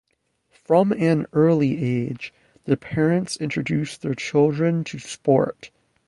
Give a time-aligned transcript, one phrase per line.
[0.65, 2.33] From an early age,
[2.65, 5.69] the parents introduced their children to sport.